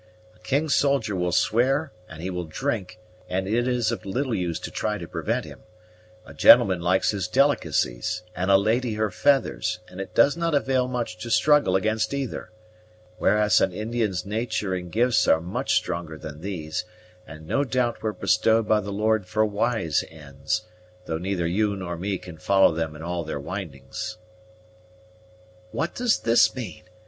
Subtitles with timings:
[0.35, 2.97] A king's soldier will swear and he will drink,
[3.29, 5.61] and it is of little use to try to prevent him;
[6.25, 10.87] a gentleman likes his delicacies, and a lady her feathers and it does not avail
[10.87, 12.49] much to struggle against either;
[13.19, 16.83] whereas an Indian's natur' and gifts are much stronger than these,
[17.27, 20.63] and no doubt were bestowed by the Lord for wise ends,
[21.05, 24.17] though neither you nor me can follow them in all their windings."
[25.69, 26.85] "What does this mean?